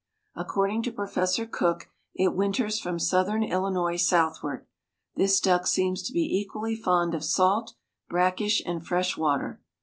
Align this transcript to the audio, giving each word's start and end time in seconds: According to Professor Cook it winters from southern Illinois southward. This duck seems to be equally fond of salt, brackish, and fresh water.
According 0.33 0.81
to 0.83 0.91
Professor 0.91 1.45
Cook 1.45 1.87
it 2.15 2.33
winters 2.33 2.79
from 2.79 2.97
southern 2.97 3.43
Illinois 3.43 3.97
southward. 3.97 4.65
This 5.15 5.39
duck 5.39 5.67
seems 5.67 6.01
to 6.01 6.11
be 6.11 6.21
equally 6.39 6.75
fond 6.75 7.13
of 7.13 7.23
salt, 7.23 7.75
brackish, 8.09 8.63
and 8.65 8.83
fresh 8.83 9.15
water. 9.15 9.61